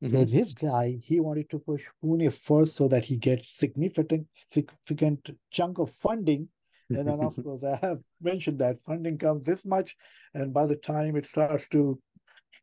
[0.02, 0.08] Mm-hmm.
[0.08, 5.30] So his guy, he wanted to push Pune first so that he gets significant significant
[5.52, 6.48] chunk of funding.
[6.90, 9.98] And then of course I have mentioned that funding comes this much,
[10.34, 12.00] and by the time it starts to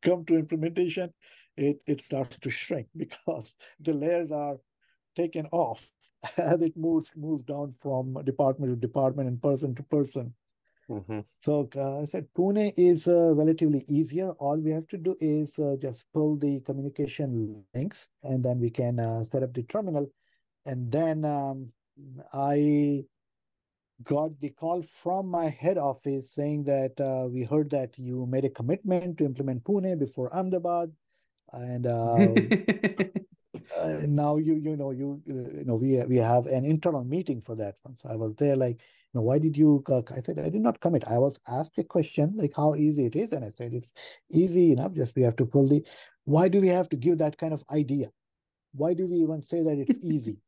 [0.01, 1.13] come to implementation,
[1.57, 4.57] it, it starts to shrink because the layers are
[5.17, 5.91] taken off
[6.37, 10.35] as it moves moves down from department to department and person to person.
[10.91, 11.21] Mm-hmm.
[11.39, 14.31] So uh, I said Pune is uh, relatively easier.
[14.33, 18.71] All we have to do is uh, just pull the communication links, and then we
[18.71, 20.11] can uh, set up the terminal.
[20.67, 21.73] And then um,
[22.33, 23.05] I
[24.05, 28.45] got the call from my head office saying that uh, we heard that you made
[28.45, 30.93] a commitment to implement Pune before Ahmedabad,
[31.53, 31.87] and
[33.77, 37.41] uh, uh, now you you know you you know we we have an internal meeting
[37.41, 37.97] for that one.
[37.99, 38.81] So I was there like
[39.15, 41.05] know, why did you, uh, I said, I did not commit.
[41.07, 43.33] I was asked a question like how easy it is.
[43.33, 43.93] And I said, it's
[44.31, 44.95] easy enough.
[44.95, 45.85] Just we have to pull the,
[46.25, 48.11] why do we have to give that kind of idea?
[48.73, 50.39] Why do we even say that it's easy?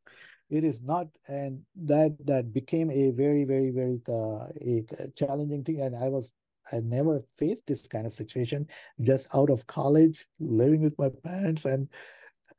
[0.50, 1.09] it is not.
[1.27, 5.81] And that, that became a very, very, very uh, a challenging thing.
[5.81, 6.33] And I was,
[6.72, 8.68] I never faced this kind of situation
[9.03, 11.88] just out of college, living with my parents and,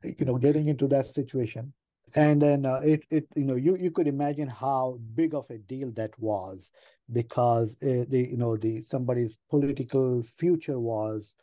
[0.02, 1.72] you know, getting into that situation
[2.14, 5.58] and then uh, it it you know you you could imagine how big of a
[5.58, 6.70] deal that was
[7.12, 11.34] because uh, the you know the somebody's political future was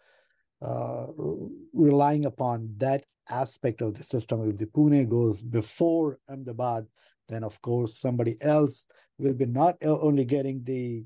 [0.62, 1.08] uh,
[1.74, 4.50] relying upon that aspect of the system.
[4.50, 6.88] If the Pune goes before Ahmedabad,
[7.30, 8.88] then of course somebody else
[9.18, 11.04] will be not only getting the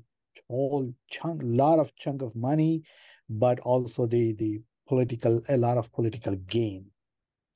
[0.48, 2.82] whole chunk, lot of chunk of money,
[3.28, 6.86] but also the the political a lot of political gain.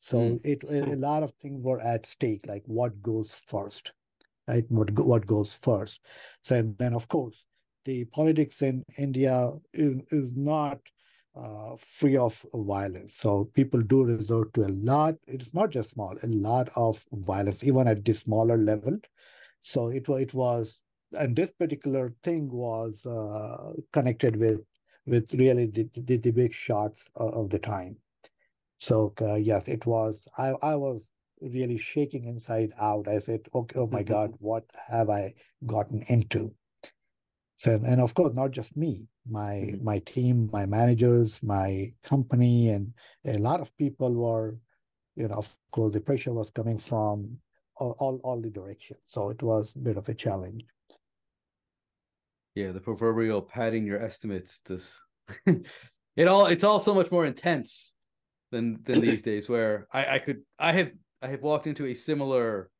[0.02, 0.40] So mm.
[0.44, 3.92] it a lot of things were at stake, like what goes first,
[4.48, 4.64] right?
[4.68, 6.02] What what goes first.
[6.42, 7.46] So then, of course,
[7.84, 10.80] the politics in India is is not
[11.36, 13.14] uh, free of violence.
[13.14, 15.14] So people do resort to a lot.
[15.28, 18.98] It's not just small, a lot of violence, even at the smaller level.
[19.60, 20.80] So it was it was,
[21.12, 24.60] and this particular thing was uh, connected with
[25.06, 28.01] with really the, the, the big shots of the time.
[28.82, 30.26] So uh, yes, it was.
[30.36, 31.08] I I was
[31.40, 33.06] really shaking inside out.
[33.06, 36.52] I said, "Okay, oh my God, what have I gotten into?"
[37.54, 39.84] So and of course, not just me, my mm-hmm.
[39.84, 42.92] my team, my managers, my company, and
[43.24, 44.58] a lot of people were,
[45.14, 47.38] you know, of course, the pressure was coming from
[47.76, 49.02] all all, all the directions.
[49.06, 50.64] So it was a bit of a challenge.
[52.56, 54.58] Yeah, the proverbial padding your estimates.
[54.66, 54.98] This
[56.16, 57.94] it all it's all so much more intense
[58.52, 61.94] than than these days where I, I could I have I have walked into a
[61.94, 62.70] similar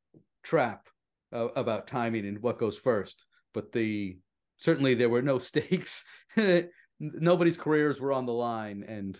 [0.43, 0.87] trap
[1.33, 4.17] uh, about timing and what goes first, but the
[4.57, 6.05] certainly there were no stakes.
[6.99, 9.15] Nobody's careers were on the line, and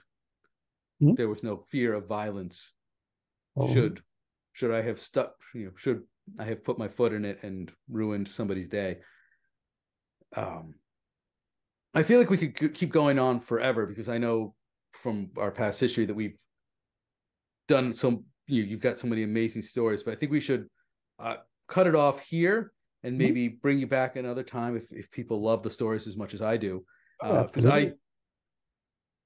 [1.01, 1.15] mm-hmm.
[1.15, 2.71] there was no fear of violence.
[3.57, 3.73] Oh.
[3.73, 4.01] Should
[4.53, 5.33] should I have stuck?
[5.53, 6.03] You know, should
[6.39, 8.99] I have put my foot in it and ruined somebody's day?
[10.35, 10.75] Um,
[11.93, 14.55] I feel like we could keep going on forever because I know
[14.93, 16.37] from our past history that we've
[17.67, 20.67] done some you you've got so many amazing stories, but I think we should
[21.19, 21.37] uh,
[21.67, 22.73] cut it off here
[23.03, 23.19] and Mhm.
[23.19, 26.41] maybe bring you back another time if if people love the stories as much as
[26.41, 26.85] I do.
[27.21, 27.93] Oh, Because I,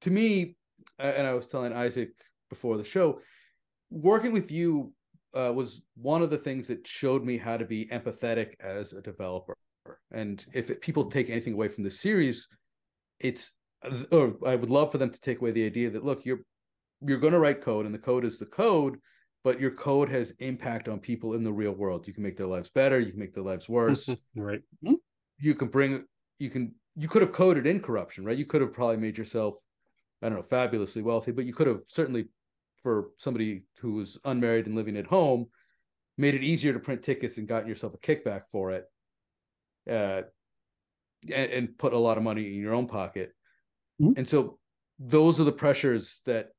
[0.01, 0.55] to me,
[0.99, 2.09] and I was telling Isaac
[2.49, 3.21] before the show,
[3.89, 4.93] working with you
[5.33, 9.01] uh, was one of the things that showed me how to be empathetic as a
[9.01, 9.55] developer.
[10.11, 12.47] And if it, people take anything away from the series,
[13.19, 13.51] it's
[14.11, 16.39] or I would love for them to take away the idea that look, you're
[17.01, 18.97] you're going to write code, and the code is the code,
[19.43, 22.07] but your code has impact on people in the real world.
[22.07, 24.09] You can make their lives better, you can make their lives worse.
[24.35, 24.61] right.
[25.39, 26.05] you can bring
[26.39, 28.37] you can you could have coded in corruption, right?
[28.37, 29.55] You could have probably made yourself,
[30.21, 32.25] I don't know, fabulously wealthy, but you could have certainly
[32.83, 35.47] for somebody who was unmarried and living at home,
[36.17, 38.85] made it easier to print tickets and gotten yourself a kickback for it.
[39.89, 40.23] Uh
[41.23, 43.33] and, and put a lot of money in your own pocket.
[44.01, 44.17] Mhm.
[44.17, 44.59] And so
[44.99, 46.49] those are the pressures that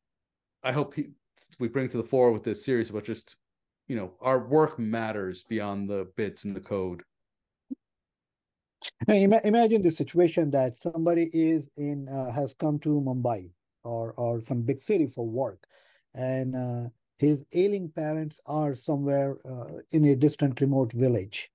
[0.63, 1.11] I hope he,
[1.59, 3.37] we bring to the fore with this series about just,
[3.87, 7.03] you know, our work matters beyond the bits and the code.
[9.07, 13.51] Now, ima- imagine the situation that somebody is in uh, has come to Mumbai
[13.85, 15.67] or or some big city for work,
[16.15, 21.51] and uh, his ailing parents are somewhere uh, in a distant remote village,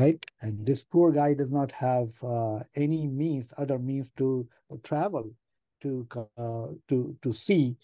[0.00, 0.26] right?
[0.42, 4.48] And this poor guy does not have uh, any means, other means to
[4.84, 5.36] travel
[5.82, 7.78] to uh, to to see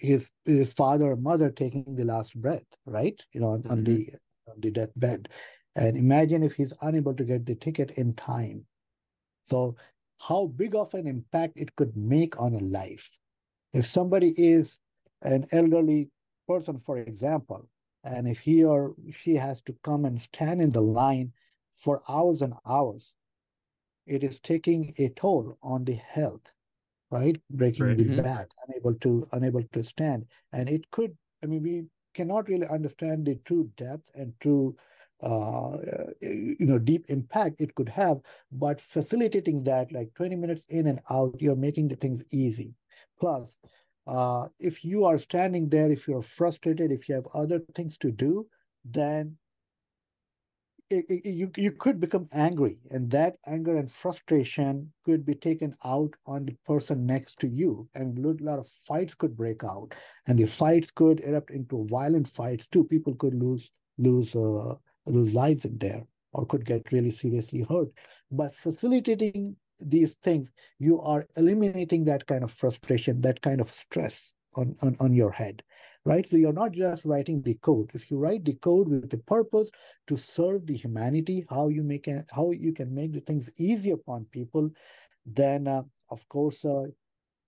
[0.00, 3.20] his his father or mother taking the last breath, right?
[3.32, 3.84] You know, on, on Mhm.
[3.84, 4.10] the
[4.48, 5.28] on the deathbed.
[5.76, 8.66] And imagine if he's unable to get the ticket in time.
[9.44, 9.76] So,
[10.20, 13.18] how big of an impact it could make on a life.
[13.72, 14.78] If somebody is
[15.22, 16.10] an elderly
[16.48, 17.68] person, for example,
[18.04, 21.32] and if he or she has to come and stand in the line
[21.74, 23.14] for hours and hours,
[24.06, 26.52] it is taking a toll on the health,
[27.10, 27.40] right?
[27.50, 27.96] Breaking Right.
[27.96, 28.16] the Mhm.
[28.16, 31.16] back, unable to unable to stand, and it could.
[31.42, 34.76] I mean, we cannot really understand the true depth and true
[35.20, 35.78] uh,
[36.20, 38.20] you know, deep impact it could have,
[38.52, 42.70] but facilitating that, like 20 minutes in and out, you're making the things easy.
[43.18, 43.58] Plus,
[44.10, 48.12] uh, if you are standing there, if you're frustrated, if you have other things to
[48.12, 48.48] do,
[48.84, 49.36] then
[50.90, 55.74] it, it- you you could become angry, and that anger and frustration could be taken
[55.84, 59.94] out on the person next to you, and a lot of fights could break out,
[60.26, 62.84] and the fights could erupt into violent fights too.
[62.84, 67.88] People could lose lose uh, lose lives in there, or could get really seriously hurt.
[68.30, 74.32] By facilitating these things, you are eliminating that kind of frustration, that kind of stress
[74.54, 75.62] on on, on your head
[76.04, 76.26] right?
[76.26, 77.90] So you're not just writing the code.
[77.94, 79.70] If you write the code with the purpose
[80.06, 83.94] to serve the humanity, how you make a, how you can make the things easier
[83.94, 84.70] upon people,
[85.26, 86.84] then uh, of course, uh,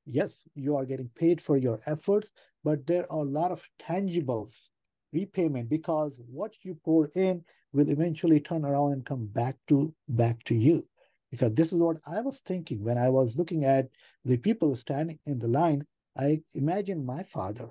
[0.06, 2.32] yes, you are getting paid for your efforts,
[2.64, 4.68] but there are a lot of tangibles
[5.12, 10.42] repayment because what you pour in will eventually turn around and come back to back
[10.44, 10.86] to you.
[11.32, 13.90] Because this is what I was thinking when I was looking at
[14.24, 15.86] the people standing in the line.
[16.16, 17.70] I imagined my father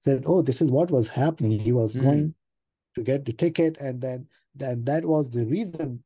[0.00, 1.60] said, "Oh, this is what was happening.
[1.60, 2.06] He was Mm.
[2.06, 2.34] going
[2.96, 5.98] to get the ticket, and then then that was the reason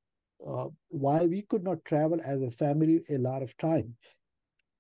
[0.47, 3.97] uh, why we could not travel as a family a lot of time.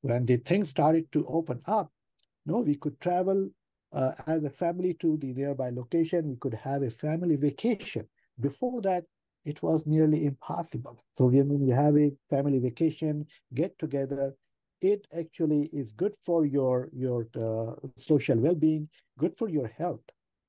[0.02, 1.92] When the things started to open up,
[2.46, 3.50] no, we could travel
[3.92, 6.28] uh, as a family to the nearby location.
[6.28, 8.08] We could have a family vacation.
[8.40, 9.06] Before that,
[9.46, 10.98] it was nearly impossible.
[11.12, 14.34] So when you have a family vacation, get together,
[14.82, 18.88] it actually is good for your your uh, social well-being,
[19.18, 20.02] good for your health.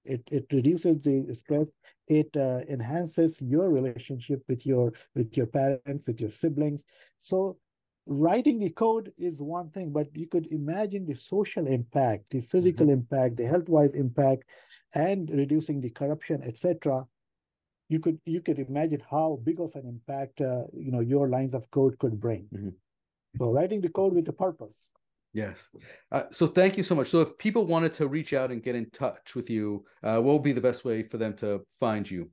[0.03, 1.67] It it reduces the stress.
[2.07, 6.85] It uh, enhances your relationship with your with your parents, with your siblings.
[7.21, 7.57] So
[8.07, 12.89] writing the code is one thing, but you could imagine the social impact, the physical
[12.89, 14.45] impact, the health-wise impact,
[14.95, 17.05] and reducing the corruption, etc.
[17.89, 21.53] You could you could imagine how big of an impact uh, you know your lines
[21.53, 22.47] of code could bring.
[22.53, 22.73] Mhm.
[23.38, 24.89] So writing the code with a purpose.
[25.33, 25.69] Yes.
[26.11, 27.09] Uh, so thank you so much.
[27.09, 30.33] So if people wanted to reach out and get in touch with you, uh, what
[30.33, 32.31] would be the best way for them to find you?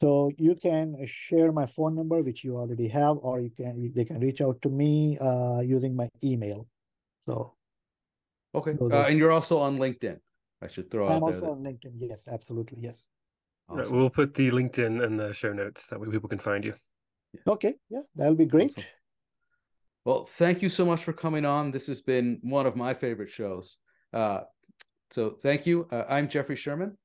[0.00, 4.04] So you can share my phone number, which you already have, or you can they
[4.04, 6.66] can reach out to me uh, using my email.
[7.28, 7.54] So
[8.54, 8.74] Okay.
[8.80, 10.18] Uh, and you're also on LinkedIn.
[10.62, 11.12] I should throw out.
[11.12, 11.40] I'm out there.
[11.42, 11.94] also that- on LinkedIn.
[12.10, 12.78] Yes, absolutely.
[12.80, 13.08] Yes.
[13.68, 13.96] Awesome.
[13.96, 15.86] We'll put the LinkedIn in the show notes.
[15.88, 16.74] That way people can find you.
[17.46, 17.74] Okay.
[17.90, 18.70] Yeah, that'll be great.
[18.70, 18.84] Awesome.
[20.04, 21.70] Well, thank you so much for coming on.
[21.70, 23.76] This has been one of my favorite shows.
[24.12, 24.40] Uh,
[25.10, 25.86] so thank you.
[25.92, 26.96] Uh, I'm Jeffrey Sherman.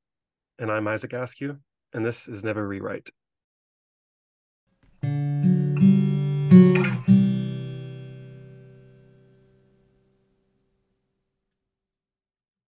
[0.60, 1.58] And I'm Isaac Askew,
[1.94, 3.10] and this is Never Rewrite.